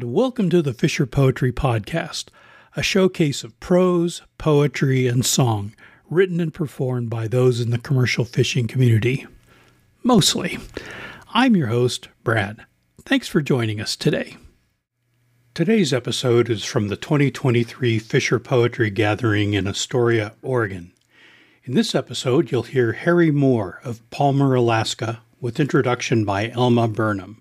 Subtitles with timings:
[0.00, 2.28] And welcome to the Fisher Poetry Podcast,
[2.74, 5.74] a showcase of prose, poetry, and song
[6.08, 9.26] written and performed by those in the commercial fishing community.
[10.02, 10.58] Mostly.
[11.34, 12.64] I'm your host, Brad.
[13.02, 14.38] Thanks for joining us today.
[15.52, 20.94] Today's episode is from the 2023 Fisher Poetry Gathering in Astoria, Oregon.
[21.64, 27.39] In this episode, you'll hear Harry Moore of Palmer, Alaska, with introduction by Elma Burnham.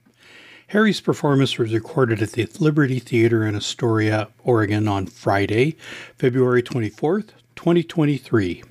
[0.70, 5.76] Harry's performance was recorded at the Liberty Theatre in Astoria, Oregon on Friday,
[6.16, 8.64] February 24th, 2023.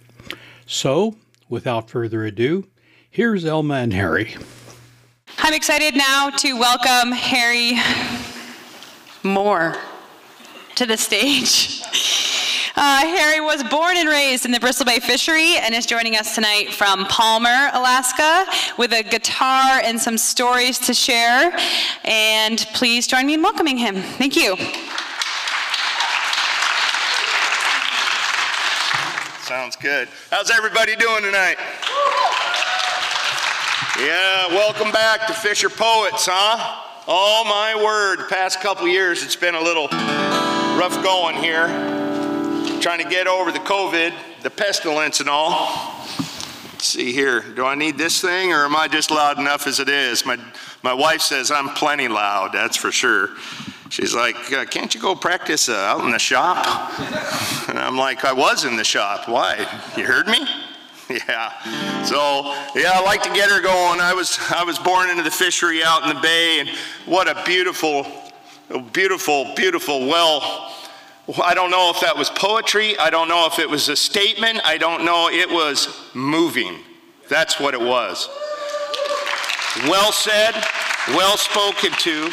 [0.64, 1.16] So,
[1.48, 2.68] without further ado,
[3.10, 4.36] here's Elma and Harry.
[5.38, 7.80] I'm excited now to welcome Harry
[9.24, 9.74] Moore
[10.76, 11.82] to the stage.
[12.80, 16.36] Uh, Harry was born and raised in the Bristol Bay fishery and is joining us
[16.36, 18.46] tonight from Palmer, Alaska,
[18.78, 21.58] with a guitar and some stories to share.
[22.04, 23.96] And please join me in welcoming him.
[23.96, 24.54] Thank you.
[29.42, 30.06] Sounds good.
[30.30, 31.56] How's everybody doing tonight?
[33.98, 36.84] Yeah, welcome back to Fisher Poets, huh?
[37.08, 39.88] Oh my word, past couple years it's been a little
[40.78, 41.97] rough going here
[42.80, 44.12] trying to get over the COVID,
[44.42, 45.50] the pestilence and all.
[46.72, 49.80] Let's see here, do I need this thing or am I just loud enough as
[49.80, 50.24] it is?
[50.24, 50.38] My,
[50.82, 53.30] my wife says I'm plenty loud, that's for sure.
[53.90, 56.64] She's like, uh, can't you go practice uh, out in the shop?
[57.68, 59.28] And I'm like, I was in the shop.
[59.28, 59.58] Why?
[59.96, 60.46] You heard me?
[61.10, 62.02] Yeah.
[62.04, 63.98] So yeah, I like to get her going.
[63.98, 66.68] I was I was born into the fishery out in the bay, and
[67.06, 68.06] what a beautiful,
[68.92, 70.70] beautiful, beautiful well
[71.42, 72.98] I don't know if that was poetry.
[72.98, 74.60] I don't know if it was a statement.
[74.64, 75.28] I don't know.
[75.28, 76.78] It was moving.
[77.28, 78.28] That's what it was.
[79.84, 80.54] Well said,
[81.08, 82.30] well spoken to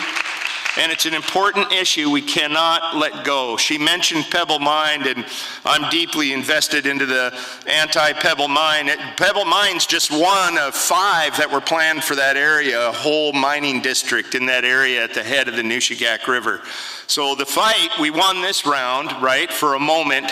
[0.77, 3.57] and it's an important issue we cannot let go.
[3.57, 5.25] She mentioned Pebble Mine, and
[5.63, 7.37] I'm deeply invested into the
[7.67, 8.89] anti-Pebble Mine.
[9.17, 13.81] Pebble Mine's just one of five that were planned for that area, a whole mining
[13.81, 16.61] district in that area at the head of the Nushagak River.
[17.07, 20.31] So the fight, we won this round, right, for a moment.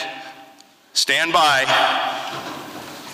[0.94, 1.66] Stand by.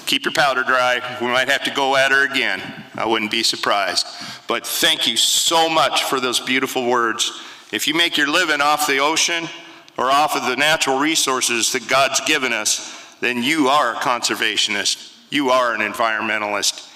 [0.05, 1.17] Keep your powder dry.
[1.21, 2.61] We might have to go at her again.
[2.95, 4.07] I wouldn't be surprised.
[4.49, 7.39] But thank you so much for those beautiful words.
[7.71, 9.47] If you make your living off the ocean
[9.95, 15.15] or off of the natural resources that God's given us, then you are a conservationist.
[15.29, 16.91] You are an environmentalist.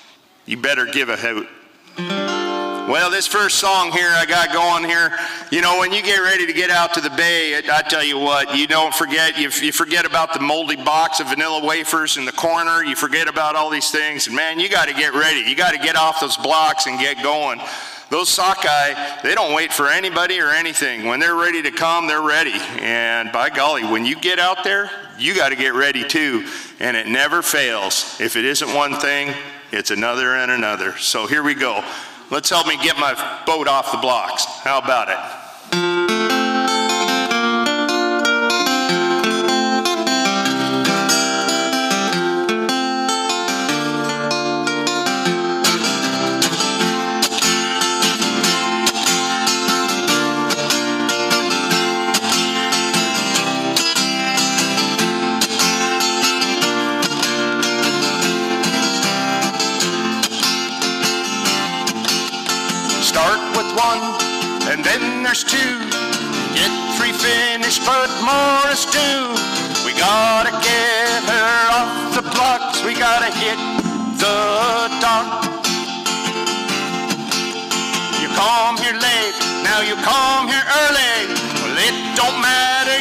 [0.47, 2.42] You better give a hoot.
[2.87, 5.17] Well, this first song here I got going here,
[5.51, 8.19] you know, when you get ready to get out to the bay, I tell you
[8.19, 12.25] what, you don't forget, you, you forget about the moldy box of vanilla wafers in
[12.25, 15.49] the corner, you forget about all these things, and man, you got to get ready.
[15.49, 17.61] You got to get off those blocks and get going.
[18.09, 21.05] Those sockeye, they don't wait for anybody or anything.
[21.05, 22.59] When they're ready to come, they're ready.
[22.79, 26.45] And by golly, when you get out there, you got to get ready too.
[26.81, 28.19] And it never fails.
[28.19, 29.33] If it isn't one thing,
[29.71, 30.97] it's another and another.
[30.97, 31.81] So here we go.
[32.33, 33.13] Let's help me get my
[33.45, 34.43] boat off the blocks.
[34.63, 36.42] How about it?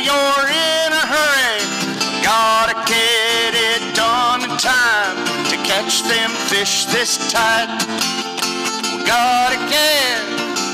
[0.02, 1.58] You're in a hurry.
[2.22, 5.16] Gotta get it done in time
[5.50, 7.70] to catch them fish this tight.
[9.06, 10.22] Gotta get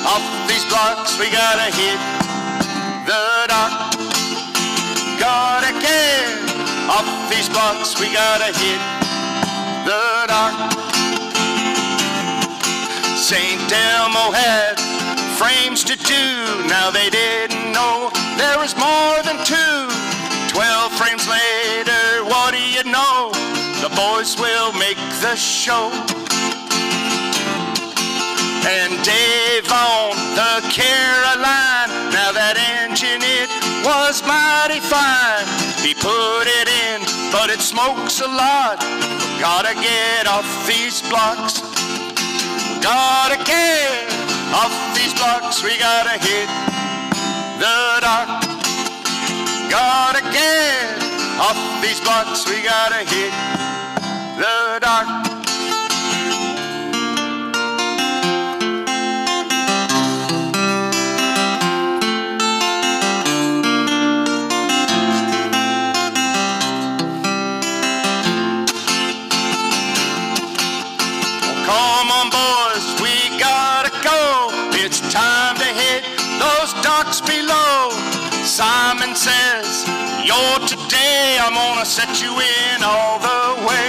[0.09, 2.01] off these blocks, we gotta hit
[3.05, 3.93] the dock.
[5.21, 6.29] Gotta get
[6.89, 8.81] off these blocks, we gotta hit
[9.85, 10.73] the dock.
[13.17, 13.61] St.
[13.73, 14.81] Elmo had
[15.37, 16.25] frames to do.
[16.67, 19.83] Now they didn't know there was more than two.
[20.49, 23.31] Twelve frames later, what do you know?
[23.83, 25.91] The boys will make the show
[28.65, 31.91] and Dave on the Caroline.
[32.15, 33.51] Now that engine, it
[33.85, 35.47] was mighty fine.
[35.83, 38.79] He put it in, but it smokes a lot.
[39.41, 41.61] Gotta get off these blocks.
[42.83, 44.19] Gotta get
[44.55, 46.49] Off these blocks we gotta hit
[47.59, 48.43] the dock.
[49.69, 51.03] Gotta get
[51.41, 53.33] off these blocks we gotta hit
[54.39, 55.28] the dock.
[78.99, 79.87] Simon says,
[80.27, 83.87] You're today, I'm gonna set you in all the way.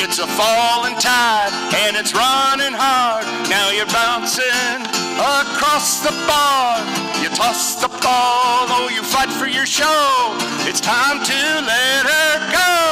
[0.00, 1.52] It's a falling tide
[1.84, 3.26] and it's running hard.
[3.50, 4.80] Now you're bouncing
[5.20, 6.80] across the bar.
[7.20, 10.32] You toss the ball, oh, you fight for your show.
[10.64, 12.91] It's time to let her go.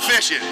[0.00, 0.42] Fishing.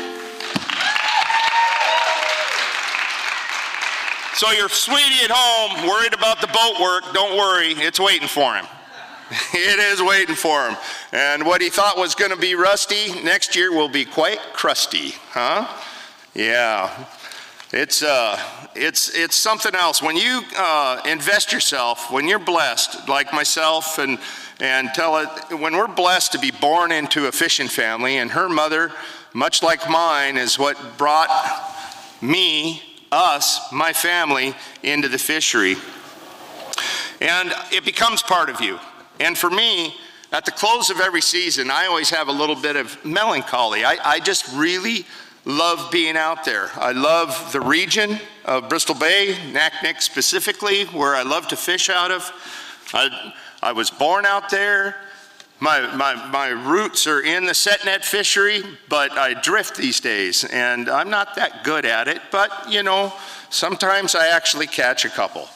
[4.35, 8.55] So your sweetie at home, worried about the boat work, don't worry, it's waiting for
[8.55, 8.67] him.
[9.55, 10.77] It is waiting for him.
[11.13, 15.13] And what he thought was going to be rusty next year will be quite crusty,
[15.31, 15.67] huh?
[16.35, 17.07] Yeah.
[17.73, 18.39] It's, uh,
[18.75, 20.03] it's, it's something else.
[20.03, 24.19] When you uh, invest yourself, when you're blessed, like myself, and,
[24.61, 28.49] and tell it, when we're blessed to be born into a fishing family, and her
[28.49, 28.93] mother,
[29.35, 31.29] much like mine, is what brought
[32.23, 32.83] me,
[33.13, 35.77] us, my family, into the fishery.
[37.21, 38.79] And it becomes part of you.
[39.21, 39.95] And for me,
[40.33, 43.85] at the close of every season, I always have a little bit of melancholy.
[43.85, 45.05] I, I just really
[45.45, 46.71] love being out there.
[46.75, 52.11] I love the region of Bristol Bay, Naknek specifically, where I love to fish out
[52.11, 52.33] of.
[52.93, 54.97] I, I was born out there.
[55.65, 60.45] My, my, my roots are in the set net fishery, but I drift these days,
[60.45, 63.15] and I'm not that good at it, but you know,
[63.49, 65.49] sometimes I actually catch a couple.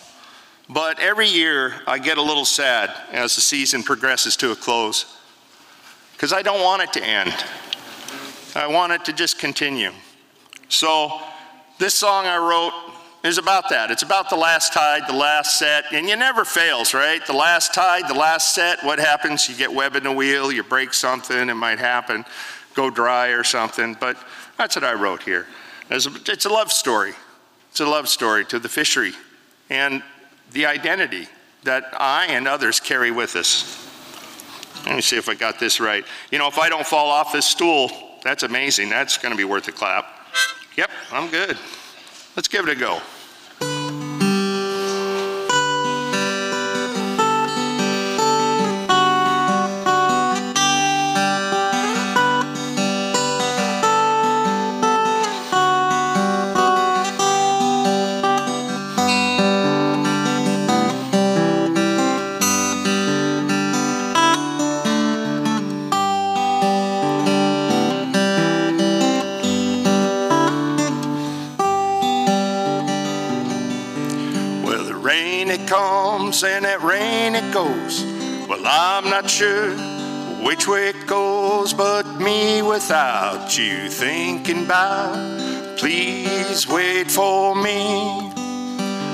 [0.66, 5.14] But every year I get a little sad as the season progresses to a close
[6.14, 7.34] because I don't want it to end.
[8.56, 9.92] I want it to just continue.
[10.70, 11.20] So
[11.78, 12.72] this song I wrote
[13.28, 13.90] is about that.
[13.90, 17.24] It's about the last tide, the last set, and you never fails, right?
[17.26, 19.48] The last tide, the last set, what happens?
[19.48, 22.24] You get web in the wheel, you break something, it might happen,
[22.74, 24.16] go dry or something, but
[24.56, 25.46] that's what I wrote here.
[25.90, 27.12] It's a, it's a love story.
[27.70, 29.12] It's a love story to the fishery.
[29.70, 30.02] And
[30.52, 31.28] the identity
[31.64, 33.84] that I and others carry with us.
[34.86, 36.04] Let me see if I got this right.
[36.30, 37.90] You know, if I don't fall off this stool,
[38.22, 38.88] that's amazing.
[38.88, 40.06] That's going to be worth a clap.
[40.76, 41.58] Yep, I'm good.
[42.36, 43.00] Let's give it a go.
[79.22, 79.74] Not sure
[80.46, 85.76] which way it goes, but me without you thinking about.
[85.76, 88.30] Please wait for me.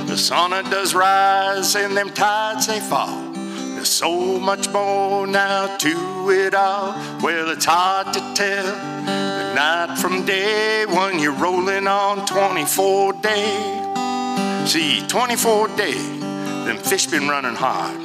[0.06, 3.32] The sun it does rise and them tides they fall.
[3.32, 6.92] There's so much more now to it all.
[7.22, 8.66] Well, it's hard to tell
[9.06, 14.64] the night from day when you're rolling on 24 day.
[14.66, 15.94] See, 24 day,
[16.66, 18.04] them fish been running hard.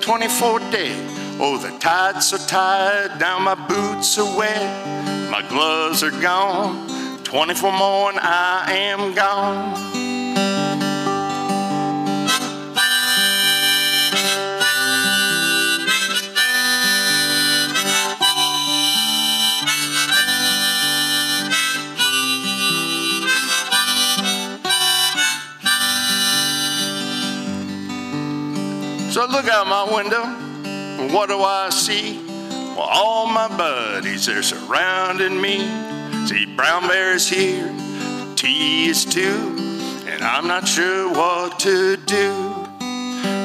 [0.00, 6.10] 24 day, Oh, the tide's so tight, now my boots are wet, my gloves are
[6.20, 6.88] gone.
[7.22, 9.76] 24 more and I am gone.
[29.12, 30.47] So I look out my window
[31.08, 32.20] and what do I see?
[32.76, 35.58] Well, all my buddies, they're surrounding me.
[36.26, 37.74] See, brown bear's here,
[38.36, 39.56] T is too,
[40.06, 42.54] and I'm not sure what to do.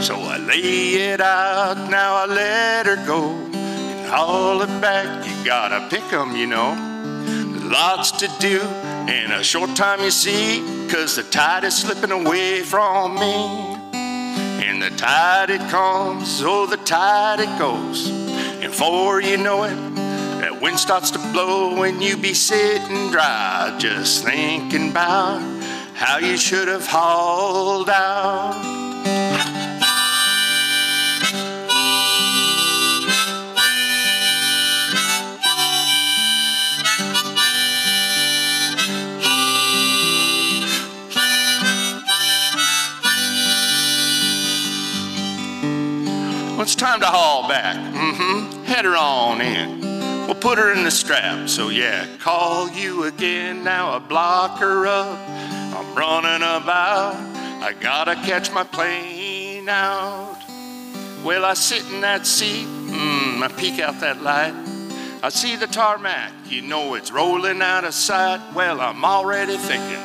[0.01, 3.29] So I lay it out, now I let her go.
[3.29, 6.75] And haul it back, you gotta pick 'em, you know.
[7.69, 8.59] Lots to do
[9.07, 13.82] in a short time, you see, cause the tide is slipping away from me.
[14.65, 18.09] And the tide it comes, oh, the tide it goes.
[18.09, 19.75] And before you know it,
[20.39, 25.41] that wind starts to blow and you be sitting dry, just thinking about
[25.95, 29.72] how you should have hauled out.
[46.63, 47.75] It's time to haul back.
[47.75, 48.63] Mm-hmm.
[48.63, 49.81] Head her on in.
[50.27, 51.49] We'll put her in the strap.
[51.49, 53.65] So yeah, call you again.
[53.65, 55.19] Now I block her up.
[55.19, 57.15] I'm running about.
[57.61, 60.37] I gotta catch my plane out.
[61.25, 62.65] Well, I sit in that seat.
[62.65, 64.53] Mm, I peek out that light.
[65.21, 66.31] I see the tarmac.
[66.45, 68.39] You know it's rolling out of sight.
[68.55, 70.01] Well, I'm already thinking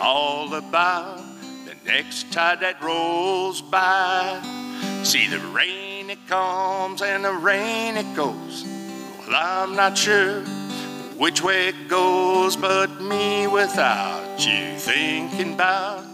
[0.00, 1.18] all about
[1.64, 4.65] the next tide that rolls by.
[5.04, 8.64] See the rain it comes and the rain it goes.
[9.18, 10.42] Well, I'm not sure
[11.16, 16.04] which way it goes, but me without you thinking about.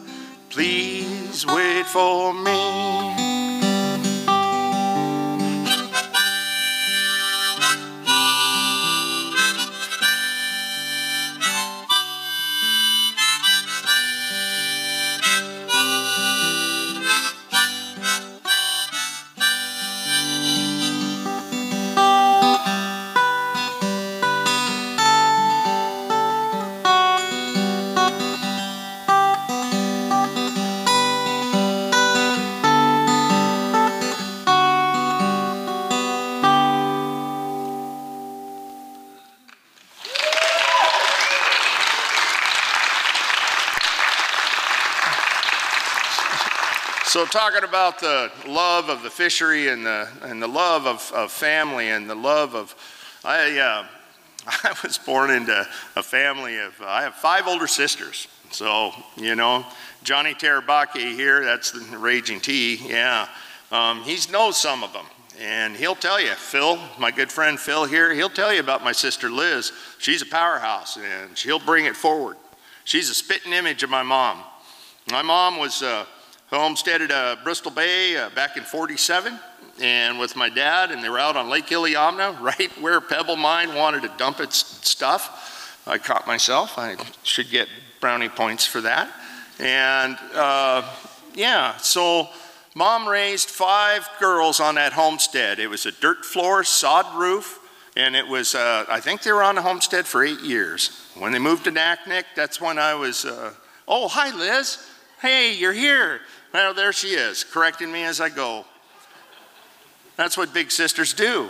[0.50, 3.32] Please wait for me.
[47.12, 51.31] So, talking about the love of the fishery and the, and the love of, of
[51.31, 52.75] family and the love of,
[53.23, 53.87] I, uh,
[54.47, 58.28] I was born into a family of, uh, I have five older sisters.
[58.50, 59.66] So, you know,
[60.02, 63.28] Johnny Terabaki here, that's the Raging T, yeah.
[63.71, 65.04] Um, he knows some of them.
[65.38, 68.92] And he'll tell you, Phil, my good friend Phil here, he'll tell you about my
[68.92, 69.71] sister Liz.
[69.99, 72.38] She's a powerhouse and she'll bring it forward.
[72.85, 74.38] She's a spitting image of my mom.
[75.11, 75.83] My mom was.
[75.83, 76.07] Uh,
[76.59, 79.39] homesteaded uh, Bristol Bay uh, back in 47
[79.81, 83.75] and with my dad and they were out on Lake Iliamna right where Pebble Mine
[83.75, 85.83] wanted to dump its stuff.
[85.87, 86.79] I caught myself.
[86.79, 87.69] I should get
[88.01, 89.11] brownie points for that.
[89.59, 90.89] And uh,
[91.35, 92.29] yeah, so
[92.75, 95.59] mom raised five girls on that homestead.
[95.59, 97.61] It was a dirt floor, sod roof,
[97.97, 101.07] and it was, uh, I think they were on the homestead for eight years.
[101.17, 103.53] When they moved to Naknek, that's when I was, uh,
[103.87, 104.79] oh, hi, Liz.
[105.21, 106.21] Hey, you're here.
[106.53, 108.67] Well, there she is, correcting me as I go.
[110.17, 111.49] That's what big sisters do.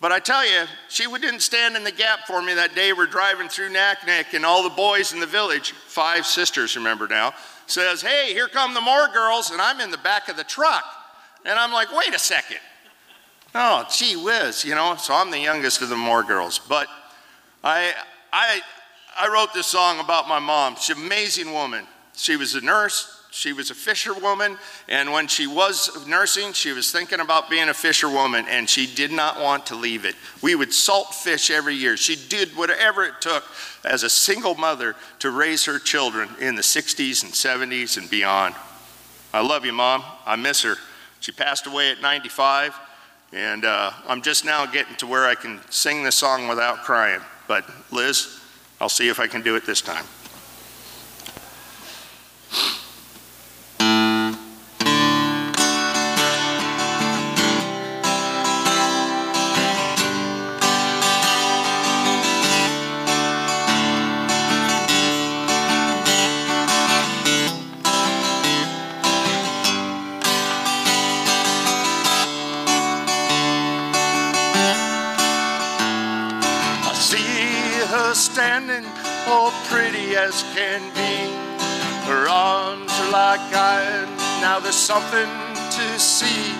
[0.00, 3.06] But I tell you, she didn't stand in the gap for me that day we're
[3.06, 7.34] driving through Naknek and all the boys in the village, five sisters, remember now,
[7.66, 10.84] says, Hey, here come the Moore girls, and I'm in the back of the truck.
[11.44, 12.58] And I'm like, Wait a second.
[13.54, 16.58] Oh, gee whiz, you know, so I'm the youngest of the Moore girls.
[16.58, 16.86] But
[17.62, 17.92] I,
[18.32, 18.60] I,
[19.18, 20.76] I wrote this song about my mom.
[20.76, 21.84] She's an amazing woman.
[22.14, 24.58] She was a nurse, she was a fisherwoman,
[24.88, 29.12] and when she was nursing, she was thinking about being a fisherwoman, and she did
[29.12, 30.16] not want to leave it.
[30.42, 31.96] We would salt fish every year.
[31.96, 33.44] She did whatever it took
[33.84, 38.56] as a single mother to raise her children in the 60s and 70s and beyond.
[39.32, 40.02] I love you, Mom.
[40.26, 40.74] I miss her.
[41.20, 42.74] She passed away at 95,
[43.32, 47.20] and uh, I'm just now getting to where I can sing this song without crying.
[47.46, 48.40] But, Liz,
[48.80, 50.04] I'll see if I can do it this time.
[80.60, 81.16] Can be.
[82.04, 84.10] Her arms are like iron.
[84.44, 85.30] Now there's something
[85.76, 86.52] to see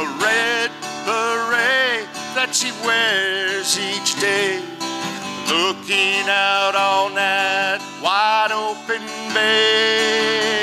[0.00, 0.70] a red
[1.02, 2.06] beret
[2.38, 4.62] that she wears each day.
[5.50, 9.02] Looking out on that wide open
[9.34, 10.62] bay.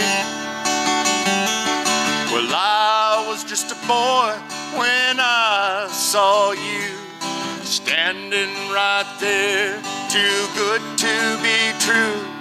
[2.32, 4.32] Well, I was just a boy
[4.79, 6.96] when I saw you
[7.65, 12.33] standing right there, too good to be true.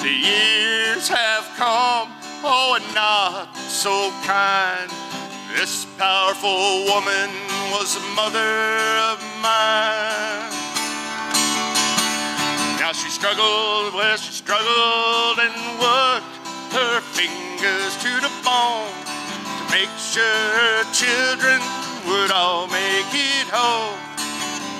[0.00, 2.08] The years have come,
[2.42, 4.88] oh, and not so kind.
[5.52, 7.28] This powerful woman
[7.68, 8.56] was a mother
[9.12, 10.48] of mine.
[12.80, 19.92] Now she struggled, well, she struggled and worked her fingers to the bone to make
[20.00, 21.60] sure her children
[22.08, 24.00] would all make it home.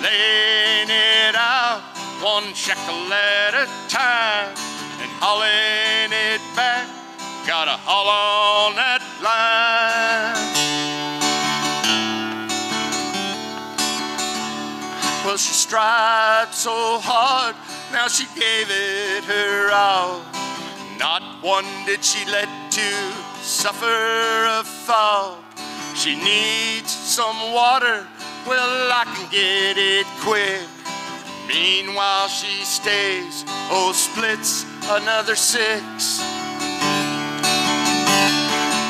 [0.00, 1.82] Laying it out
[2.24, 4.79] one shekel at a time
[5.20, 6.88] hauling it back.
[7.46, 10.40] Gotta haul on that line.
[15.24, 17.54] Well, she strived so hard,
[17.92, 20.22] now she gave it her all.
[20.98, 22.90] Not one did she let to
[23.42, 25.38] suffer a fall.
[25.94, 28.06] She needs some water,
[28.46, 30.64] well, I can get it quick.
[31.46, 36.18] Meanwhile, she stays, oh, splits another six.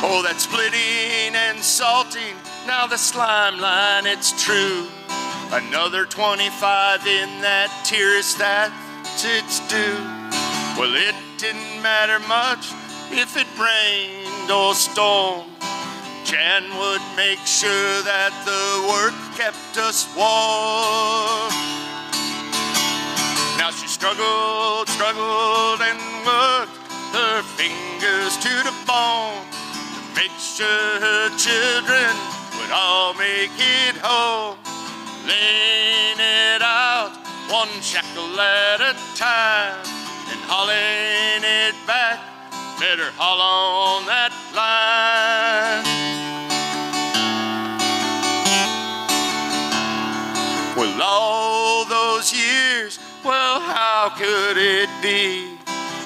[0.03, 2.35] Oh, that splitting and salting,
[2.65, 4.87] now the slime line, it's true.
[5.51, 8.73] Another 25 in that tears that
[9.23, 10.01] it's due.
[10.79, 12.73] Well, it didn't matter much
[13.11, 15.51] if it rained or stormed.
[16.25, 21.51] Jan would make sure that the work kept us warm.
[23.57, 26.77] Now she struggled, struggled, and worked
[27.13, 29.43] her fingers to the bone
[29.93, 32.15] to make sure her children
[32.57, 34.57] would all make it home.
[35.27, 37.11] Laying it out
[37.49, 39.83] one shekel at a time
[40.31, 42.19] and hauling it back.
[42.79, 43.41] Better haul
[43.99, 45.90] on that line.
[54.01, 55.59] How could it be?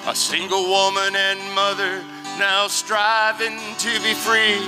[0.05, 2.03] A single woman and mother
[2.37, 4.59] now striving to be free.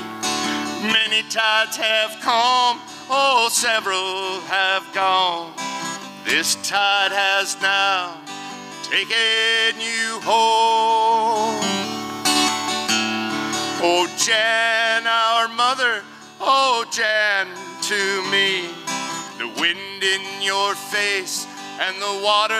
[0.95, 5.51] Many tides have come, oh, several have gone.
[6.23, 8.15] This tide has now
[8.83, 11.59] taken you home.
[13.83, 16.01] Oh, Jan, our mother,
[16.39, 17.47] oh, Jan,
[17.91, 18.69] to me.
[19.37, 21.45] The wind in your face
[21.79, 22.55] and the water,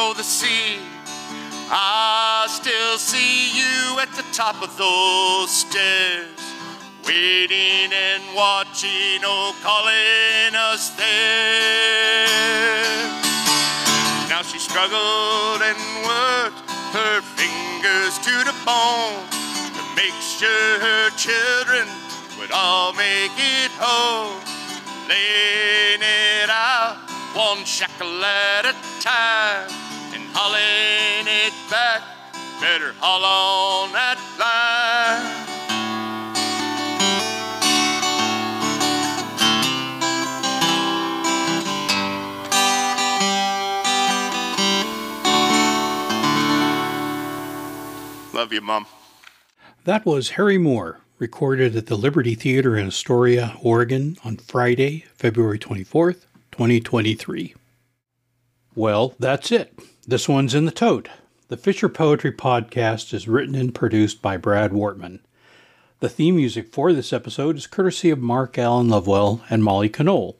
[0.00, 0.78] oh, the sea.
[1.68, 6.40] I still see you at the top of those stairs,
[7.04, 12.26] waiting and watching, oh, calling us there.
[14.30, 19.20] Now she struggled and worked her fingers to the bone
[19.76, 21.86] to make sure her children
[22.38, 24.40] would all make it home.
[25.08, 26.75] Laying it out
[27.36, 29.68] one shekel at a time
[30.14, 32.00] and hauling it back.
[32.62, 35.44] Better haul on that line.
[48.32, 48.86] Love you, Mom.
[49.84, 55.58] That was Harry Moore, recorded at the Liberty Theatre in Astoria, Oregon on Friday, February
[55.58, 56.24] 24th,
[56.56, 57.54] 2023.
[58.74, 59.78] Well, that's it.
[60.06, 61.10] This one's in the tote.
[61.48, 65.18] The Fisher Poetry Podcast is written and produced by Brad Wartman.
[66.00, 70.36] The theme music for this episode is courtesy of Mark Alan Lovewell and Molly Conole.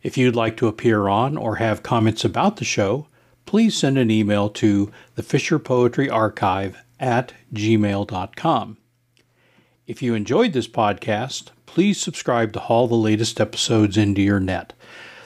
[0.00, 3.08] If you'd like to appear on or have comments about the show,
[3.44, 8.76] please send an email to the Fisher Poetry Archive at gmail.com.
[9.88, 14.72] If you enjoyed this podcast, please subscribe to haul the latest episodes into your net.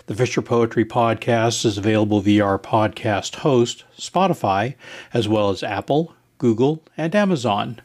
[0.06, 4.74] The Fisher Poetry Podcast is available via our podcast host, Spotify,
[5.14, 7.80] as well as Apple, Google, and Amazon.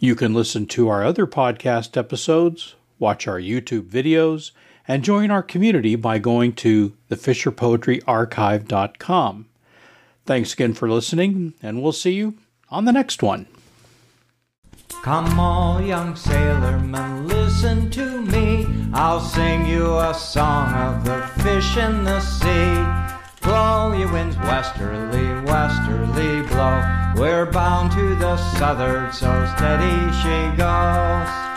[0.00, 4.50] You can listen to our other podcast episodes, watch our YouTube videos,
[4.88, 9.46] and join our community by going to thefisherpoetryarchive.com.
[10.26, 12.34] Thanks again for listening, and we'll see you
[12.70, 13.46] on the next one.
[15.02, 18.66] Come all young sailormen, listen to me.
[18.92, 22.74] I'll sing you a song of the fish in the sea.
[23.40, 26.82] Blow ye winds westerly, westerly blow.
[27.16, 31.49] We're bound to the southward, so steady she goes.